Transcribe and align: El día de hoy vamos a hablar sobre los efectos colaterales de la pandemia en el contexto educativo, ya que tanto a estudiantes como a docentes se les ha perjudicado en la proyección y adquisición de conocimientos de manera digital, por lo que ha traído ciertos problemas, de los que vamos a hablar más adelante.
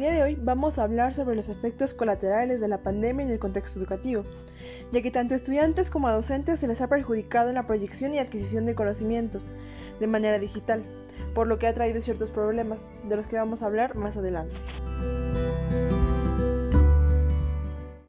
El 0.00 0.06
día 0.06 0.14
de 0.14 0.22
hoy 0.22 0.38
vamos 0.40 0.78
a 0.78 0.84
hablar 0.84 1.12
sobre 1.12 1.36
los 1.36 1.50
efectos 1.50 1.92
colaterales 1.92 2.62
de 2.62 2.68
la 2.68 2.82
pandemia 2.82 3.26
en 3.26 3.32
el 3.32 3.38
contexto 3.38 3.78
educativo, 3.78 4.24
ya 4.90 5.02
que 5.02 5.10
tanto 5.10 5.34
a 5.34 5.36
estudiantes 5.36 5.90
como 5.90 6.08
a 6.08 6.14
docentes 6.14 6.58
se 6.58 6.66
les 6.66 6.80
ha 6.80 6.88
perjudicado 6.88 7.50
en 7.50 7.56
la 7.56 7.66
proyección 7.66 8.14
y 8.14 8.18
adquisición 8.18 8.64
de 8.64 8.74
conocimientos 8.74 9.52
de 10.00 10.06
manera 10.06 10.38
digital, 10.38 10.82
por 11.34 11.48
lo 11.48 11.58
que 11.58 11.66
ha 11.66 11.74
traído 11.74 12.00
ciertos 12.00 12.30
problemas, 12.30 12.88
de 13.10 13.16
los 13.16 13.26
que 13.26 13.36
vamos 13.36 13.62
a 13.62 13.66
hablar 13.66 13.94
más 13.94 14.16
adelante. 14.16 14.54